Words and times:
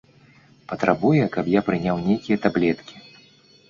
Патрабуе, 0.71 1.21
каб 1.37 1.53
я 1.59 1.65
прыняў 1.69 2.05
нейкія 2.09 2.37
таблеткі! 2.51 2.95